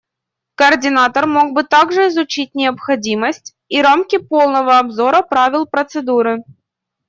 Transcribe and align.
Координатор 0.55 1.27
мог 1.27 1.53
бы 1.53 1.63
также 1.63 2.07
изучить 2.07 2.55
необходимость 2.55 3.53
и 3.67 3.83
рамки 3.83 4.17
полного 4.17 4.79
обзора 4.79 5.21
правил 5.21 5.67
процедуры. 5.67 6.43